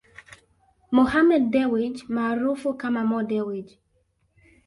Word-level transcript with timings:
Mohammed 0.91 1.49
Dewji 1.51 2.05
maarufu 2.15 2.73
kama 2.81 3.01
Mo 3.09 3.19
Dewji 3.29 3.79